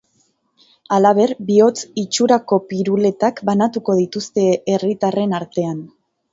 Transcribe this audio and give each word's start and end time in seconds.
Halaber, 0.95 1.33
bihotz 1.49 1.83
itxurakopiruletak 2.05 3.45
banatuko 3.53 3.99
dituzte 4.03 4.49
herritarren 4.75 5.41
artean. 5.45 5.89